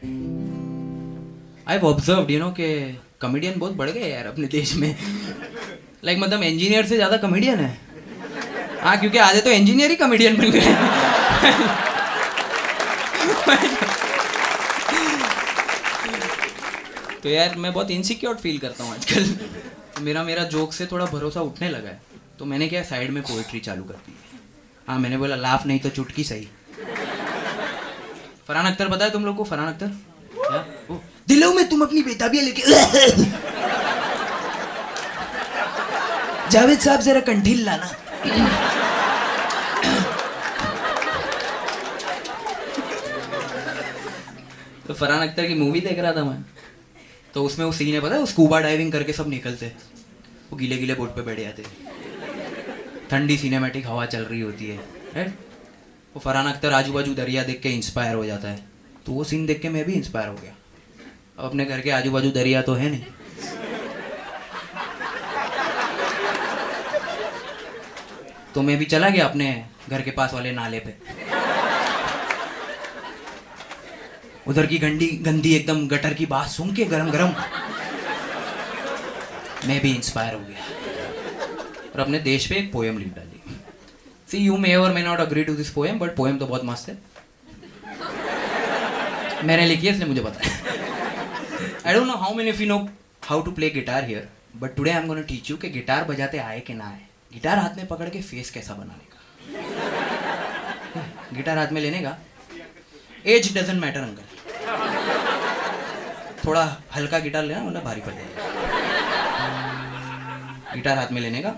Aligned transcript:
I 0.00 1.78
observe 1.78 2.30
you 2.30 2.38
know 2.40 2.50
के 2.50 2.68
comedian 3.20 3.58
बहुत 3.58 3.72
बढ़ 3.76 3.90
गए 3.90 4.10
यार 4.10 4.26
अपने 4.26 4.46
देश 4.48 4.74
में। 4.74 4.94
लाइक 6.04 6.18
मतलब 6.18 6.42
इंजीनियर 6.42 6.86
से 6.86 6.96
ज़्यादा 6.96 7.16
कॉमेडियन 7.16 7.58
है। 7.58 7.76
हाँ 8.82 8.98
क्योंकि 9.00 9.18
आधे 9.18 9.40
तो 9.40 9.50
इंजीनियर 9.50 9.90
ही 9.90 9.96
कॉमेडियन 9.96 10.36
बन 10.36 10.50
गए। 10.50 10.60
तो 17.22 17.28
यार, 17.28 17.54
मैं 17.56 17.72
बहुत 17.72 17.90
इनसिक्योर 17.90 18.34
फील 18.36 18.58
करता 18.58 18.84
हूँ 18.84 18.94
आजकल। 18.94 19.24
तो 19.94 20.00
मेरा 20.00 20.22
मेरा 20.22 20.44
जोक 20.44 20.72
से 20.72 20.86
थोड़ा 20.86 21.06
भरोसा 21.06 21.40
उठने 21.40 21.68
लगा 21.68 21.88
है। 21.88 22.00
तो 22.38 22.44
मैंने 22.44 22.68
क्या 22.68 22.82
साइड 22.82 23.10
में 23.10 23.22
पोइट्री 23.22 23.60
चालू 23.60 23.84
कर 23.84 23.94
दी। 23.94 24.14
हाँ 24.88 24.98
मैंने 24.98 25.16
बोला, 25.18 25.36
लाफ 25.36 25.66
नहीं 25.66 25.78
तो 25.78 25.88
चुटकी 25.88 26.24
सही। 26.24 26.48
फरहान 28.48 28.66
अख्तर 28.66 28.88
पता 28.88 29.04
है 29.04 29.10
तुम 29.10 29.24
लोग 29.24 29.36
को 29.36 29.44
फरहान 29.44 29.68
अख्तर? 29.68 29.86
क्या? 30.34 30.58
वो, 30.90 31.02
दिलों 31.28 31.52
में 31.54 31.68
तुम 31.68 31.82
अपनी 31.82 32.02
बेताबियाँ 32.02 32.44
लेके 32.44 32.62
जावेद 36.50 36.78
साहब 36.78 37.00
जरा 37.00 37.20
कंठील 37.20 37.64
लाना। 37.64 37.86
तो 44.86 44.94
फरहान 44.94 45.28
अख्तर 45.28 45.46
की 45.46 45.54
मूवी 45.54 45.80
देख 45.80 45.98
रहा 45.98 46.12
था 46.12 46.24
मैं। 46.24 46.44
तो 47.34 47.42
उसमें 47.44 47.66
वो 47.66 47.72
सीन 47.72 47.94
है 47.94 48.00
पता 48.00 48.14
है? 48.14 48.26
स्कूबा 48.26 48.60
डाइविंग 48.60 48.92
करके 48.92 49.12
सब 49.12 49.28
निकलते। 49.28 49.72
वो 50.50 50.56
गीले 50.56 50.76
गीले 50.76 50.94
बोट 50.94 51.14
पे 51.16 51.22
बैठ 51.22 51.40
जाते। 51.40 51.64
ठंडी 53.10 53.36
सिनेमैटिक 53.38 53.86
हवा 53.86 54.06
चल 54.06 54.22
रही 54.22 54.40
होती 54.40 54.66
है। 54.66 54.78
वो 56.18 56.22
फरहान 56.22 56.46
अख्तर 56.46 56.72
आजू 56.72 56.92
बाजू 56.92 57.12
दरिया 57.14 57.42
देख 57.44 57.60
के 57.62 57.70
इंस्पायर 57.70 58.14
हो 58.14 58.24
जाता 58.24 58.48
है। 58.48 58.58
तो 59.06 59.12
वो 59.12 59.24
सीन 59.24 59.44
देख 59.46 59.60
के 59.62 59.68
मैं 59.68 59.84
भी 59.84 59.92
इंस्पायर 59.92 60.28
हो 60.28 60.34
गया। 60.34 60.52
अब 61.38 61.44
अपने 61.44 61.64
घर 61.64 61.80
के 61.80 61.90
आजू 61.90 62.10
बाजू 62.10 62.30
दरिया 62.30 62.62
तो 62.62 62.74
है 62.74 62.88
नहीं। 62.90 63.04
तो 68.54 68.62
मैं 68.62 68.76
भी 68.78 68.84
चला 68.86 69.08
गया 69.08 69.24
अपने 69.24 69.46
घर 69.90 70.02
के 70.02 70.10
पास 70.10 70.34
वाले 70.34 70.52
नाले 70.52 70.80
पे। 70.80 70.94
उधर 74.46 74.66
की 74.66 74.78
गंदी 74.78 75.06
गंदी 75.22 75.54
एकदम 75.56 75.86
गटर 75.88 76.14
की 76.14 76.26
बात 76.26 76.48
सुन 76.48 76.74
के 76.74 76.84
गरम 76.86 77.10
गरम 77.10 77.34
मैं 79.68 79.80
भी 79.80 79.94
इंस्पायर 79.94 80.34
हो 80.34 80.40
गया। 80.40 80.62
और 81.94 82.00
अपने 82.00 82.18
देश 82.20 82.46
पे 82.46 82.54
एक 82.56 82.72
पोएम 82.72 82.98
लिख 82.98 83.14
डाली। 83.14 83.37
See 84.30 84.38
you 84.38 84.56
may 84.56 84.74
or 84.76 84.92
may 84.92 85.02
not 85.02 85.18
agree 85.20 85.44
to 85.44 85.54
this 85.54 85.70
poem 85.70 85.98
but 85.98 86.14
poem 86.16 86.38
तो 86.38 86.46
बहुत 86.46 86.64
मस्त 86.64 86.88
है। 86.88 86.96
मैंने 89.44 89.66
लिखी 89.66 89.86
है 89.86 89.92
इसलिए 89.92 90.08
मुझे 90.08 90.22
पता 90.22 90.40
है 90.44 90.50
I 91.86 91.94
don't 91.94 92.06
know 92.06 92.14
how 92.14 92.34
many 92.34 92.50
of 92.50 92.60
you 92.62 92.66
know 92.68 92.78
how 93.24 93.42
to 93.42 93.50
play 93.52 93.70
guitar 93.70 94.04
here 94.04 94.28
but 94.56 94.74
today 94.76 94.90
I 94.90 95.00
am 95.00 95.06
gonna 95.08 95.22
teach 95.22 95.50
you 95.50 95.56
कि 95.56 95.68
गिटार 95.70 96.04
बजाते 96.04 96.38
आए 96.38 96.60
कि 96.60 96.74
ना 96.74 96.84
आए। 96.86 97.00
गिटार 97.32 97.58
हाथ 97.58 97.76
में 97.76 97.86
पकड़ 97.86 98.08
के 98.08 98.20
फेस 98.22 98.50
कैसा 98.50 98.74
बनाने 98.74 99.06
का। 99.12 99.18
गिटार 101.36 101.58
हाथ 101.58 101.72
में 101.72 101.80
लेने 101.80 102.00
का। 102.02 102.16
Age 103.26 103.56
doesn't 103.58 103.80
matter 103.80 104.00
uncle. 104.00 104.22
थोड़ा 106.44 106.64
हल्का 106.94 107.18
गिटार 107.18 107.44
लेना, 107.44 107.62
वरना 107.62 107.80
भारी 107.80 108.00
पड़ 108.00 108.12
जाएगा। 108.12 108.42
गिटार 110.74 110.98
हाथ 110.98 111.12
में 111.12 111.20
लेने 111.20 111.42
का। 111.42 111.50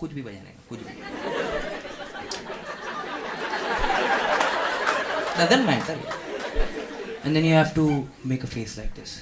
कुछ 0.00 0.12
भी 0.12 0.22
बजाने 0.22 0.50
का, 0.50 0.62
कुछ 0.68 0.78
भी। 0.78 0.92
Doesn't 5.38 5.64
matter 5.66 5.96
and 7.24 7.36
then 7.36 7.44
you 7.44 7.54
have 7.54 7.72
to 7.74 7.82
make 8.24 8.42
a 8.42 8.48
face 8.48 8.72
like 8.78 8.94
this. 8.96 9.12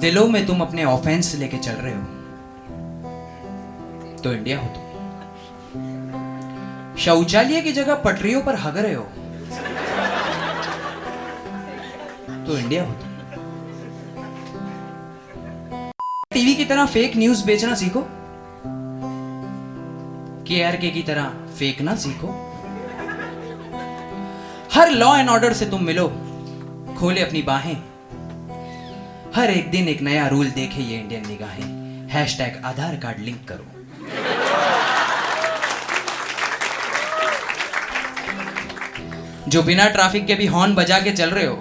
दिलों 0.00 0.26
में 0.28 0.46
तुम 0.46 0.60
अपने 0.62 0.84
ऑफेंस 0.84 1.34
लेके 1.38 1.58
चल 1.58 1.76
रहे 1.82 1.94
हो 1.94 2.04
तो 4.24 4.32
इंडिया 4.32 4.58
हो 4.60 4.68
तुम। 4.76 4.84
शौचालय 7.04 7.60
की 7.60 7.72
जगह 7.72 7.94
पटरियों 8.06 8.40
पर 8.42 8.54
हग 8.64 8.76
रहे 8.78 8.94
हो 8.94 9.04
तो 12.46 12.58
इंडिया 12.58 12.84
हो 12.84 12.92
तुम। 12.92 13.09
टीवी 16.40 16.54
की 16.54 16.64
तरह 16.64 16.86
फेक 16.86 17.16
न्यूज़ 17.16 17.44
बेचना 17.46 17.74
सीखो? 17.74 18.02
के 20.46 20.62
आर 20.62 20.76
के 20.76 20.90
की 20.90 21.02
तरह 21.02 21.24
फेंकना 21.58 21.94
सीखो? 21.96 22.28
हर 24.74 24.90
लॉ 24.90 25.16
एंड 25.16 25.28
ऑर्डर 25.28 25.52
से 25.52 25.66
तुम 25.66 25.82
मिलो, 25.84 26.06
खोले 26.98 27.20
अपनी 27.20 27.42
बाहें। 27.42 27.76
हर 29.34 29.50
एक 29.50 29.70
दिन 29.70 29.88
एक 29.88 30.00
नया 30.02 30.26
रूल 30.28 30.50
देखे 30.50 30.82
ये 30.82 30.98
इंडियन 30.98 31.28
निगाहें। 31.28 32.08
Hash 32.08 32.38
tag 32.38 32.64
Aadhaar 32.64 32.96
card 32.96 33.20
link 33.20 33.44
करो। 33.48 33.66
जो 39.48 39.62
बिना 39.62 39.88
ट्रैफ़िक 39.90 40.26
के 40.26 40.34
भी 40.34 40.46
हॉर्न 40.46 40.74
बजा 40.74 41.00
के 41.00 41.12
चल 41.12 41.30
रहे 41.30 41.46
हो 41.46 41.56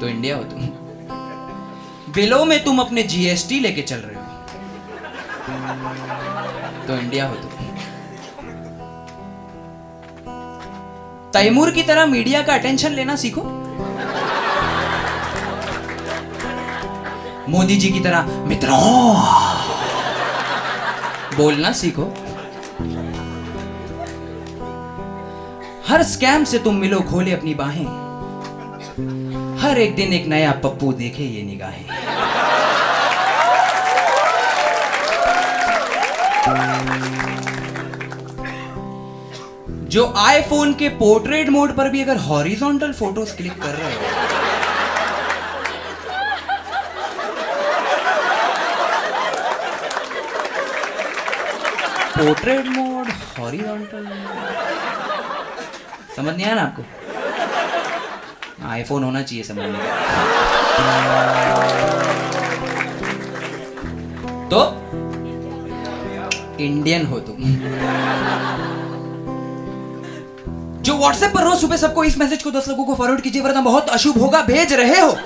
तो 0.00 0.08
इंडिया 0.08 0.36
हो 0.36 0.44
तुम। 0.44 0.68
बिलों 2.14 2.44
में 2.44 2.64
तुम 2.64 2.78
अपने 2.78 3.02
जीएसटी 3.02 3.60
लेके 3.60 3.82
चल 3.82 3.96
रहे 3.96 4.14
हो। 4.14 4.22
तो 6.86 6.96
इंडिया 6.96 7.26
हो 7.26 7.34
तुम। 7.34 7.48
तैमूर 11.32 11.70
की 11.70 11.82
तरह 11.82 12.06
मीडिया 12.06 12.42
का 12.42 12.54
अटेंशन 12.54 12.92
लेना 12.92 13.16
सीखो। 13.16 13.42
मोदी 17.48 17.76
जी 17.76 17.90
की 17.90 18.00
तरह, 18.00 18.22
मित्रों, 18.22 18.80
बोलना 21.36 21.72
सीखो। 21.72 22.04
हर 25.88 26.02
स्कैम 26.02 26.44
से 26.44 26.58
तुम 26.58 26.74
मिलो 26.74 27.00
खोले 27.00 27.32
अपनी 27.32 27.54
बाहें। 27.54 28.11
हर 28.92 29.78
एक 29.78 29.94
दिन 29.96 30.12
एक 30.12 30.26
नया 30.26 30.50
पप्पू 30.64 30.92
देखे 30.92 31.22
ये 31.24 31.42
निगाहें। 31.42 31.84
जो 39.88 40.06
आईफोन 40.16 40.74
के 40.74 40.88
पोर्ट्रेट 41.00 41.48
मोड 41.48 41.76
पर 41.76 41.88
भी 41.88 42.02
अगर 42.02 42.16
हॉरिजॉन्टल 42.16 42.92
फ़ोटोज़ 42.92 43.36
क्लिक 43.36 43.62
कर 43.62 43.74
रहे 43.74 43.94
हो। 43.94 44.00
पोर्ट्रेट 52.18 52.66
मोड 52.68 53.08
हॉरिजॉन्टल 53.38 54.06
समझ 56.16 56.34
नहीं 56.34 56.46
आया 56.46 56.54
ना 56.54 56.62
आपको? 56.62 56.82
आईफोन 58.64 59.04
होना 59.04 59.22
चाहिए 59.22 59.44
समझने 59.44 59.78
का 59.78 59.90
तो 64.50 64.60
इंडियन 66.60 67.06
हो 67.06 67.18
तुम। 67.20 67.36
जो 70.82 70.96
व्हाट्सएप 70.98 71.32
पर 71.34 71.44
रोज 71.44 71.60
सुबह 71.60 71.76
सबको 71.76 72.04
इस 72.04 72.18
मैसेज 72.18 72.42
को 72.42 72.50
दस 72.50 72.68
लोगों 72.68 72.84
को 72.84 72.94
फॉरवर्ड 72.94 73.20
कीजिए, 73.20 73.42
वरना 73.42 73.60
बहुत 73.60 73.88
अशुभ 73.90 74.18
होगा, 74.18 74.42
भेज 74.42 74.72
रहे 74.72 75.00
हो। 75.00 75.16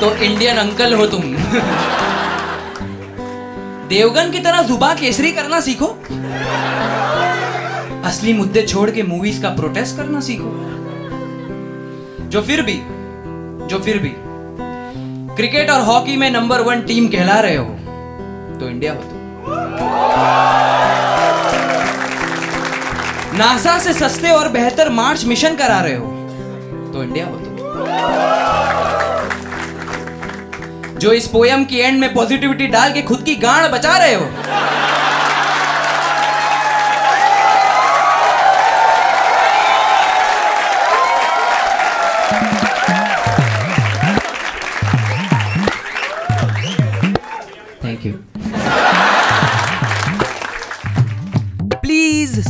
तो 0.00 0.10
इंडियन 0.16 0.56
अंकल 0.56 0.94
हो 0.94 1.06
तुम। 1.06 1.22
देवगन 3.88 4.30
की 4.30 4.38
तरह 4.38 4.62
जुबा 4.62 4.92
केसरी 4.94 5.32
करना 5.32 5.60
सीखो। 5.60 5.86
असली 8.04 8.32
मुद्दे 8.32 8.62
छोड़ 8.62 8.90
के 8.90 9.02
मूवीज़ 9.02 9.40
का 9.42 9.48
प्रोटेस्ट 9.50 9.96
करना 9.96 10.20
सीखो। 10.20 10.52
जो 12.28 12.42
फिर 12.42 12.62
भी, 12.62 12.78
जो 13.66 13.78
फिर 13.78 13.98
भी 13.98 14.12
क्रिकेट 15.36 15.70
और 15.70 15.82
हॉकी 15.82 16.16
में 16.16 16.30
नंबर 16.30 16.60
वन 16.60 16.82
टीम 16.82 17.08
कहला 17.08 17.38
रहे 17.40 17.56
हो 17.56 17.64
तो 18.60 18.68
इंडिया 18.68 18.92
हो 18.92 19.00
तुम। 19.00 19.18
नासा 23.38 23.78
से 23.78 23.92
सस्ते 23.92 24.30
और 24.30 24.48
बेहतर 24.48 24.90
मार्च 24.92 25.24
मिशन 25.24 25.56
करा 25.56 25.80
रहे 25.80 25.94
हो 25.94 26.06
तो 26.92 27.02
इंडिया 27.02 27.26
हो 27.26 27.36
तुम। 27.36 28.39
जो 31.00 31.12
इस 31.12 31.26
पोयम 31.26 31.64
की 31.64 31.78
एंड 31.78 32.00
में 32.00 32.12
पॉजिटिविटी 32.14 32.66
डाल 32.66 32.92
के 32.92 33.02
खुद 33.02 33.22
की 33.22 33.34
गांड 33.36 33.72
बचा 33.72 33.96
रहे 33.98 34.14
हो। 34.14 34.28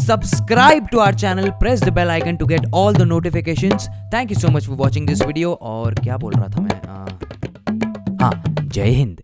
Subscribe 0.07 0.87
to 0.93 0.99
our 0.99 1.15
channel 1.15 1.51
press 1.61 1.83
the 1.83 1.89
bell 1.89 2.09
icon 2.11 2.37
to 2.37 2.47
get 2.47 2.73
all 2.75 2.95
the 2.95 3.03
notification 3.03 3.77
thank 4.15 4.31
you 4.33 4.39
so 4.41 4.49
much 4.49 4.67
for 4.67 4.77
watching 4.77 5.07
this 5.07 5.23
video 5.23 5.53
और 5.63 5.95
क्या 5.95 6.17
बोल 6.17 6.33
रहा 6.37 6.49
था 6.57 6.61
मैं? 6.61 6.81
uh... 6.81 7.30
जय 8.73 8.91
हिंद। 8.91 9.21